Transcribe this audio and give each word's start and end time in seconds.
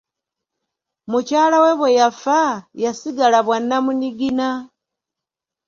Mukyala 1.11 1.57
we 1.63 1.71
bwe 1.79 1.89
yafa, 1.99 2.39
yasigala 2.83 3.39
bwa 3.45 3.57
nnamunigina. 3.61 4.49